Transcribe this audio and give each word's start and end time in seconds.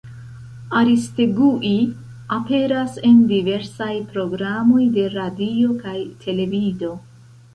Aristegui 0.77 1.73
aperas 2.37 2.95
en 3.09 3.19
diversaj 3.33 3.91
programoj 4.15 4.85
de 4.97 5.05
radio 5.17 5.77
kaj 5.85 5.95
televido. 6.25 6.91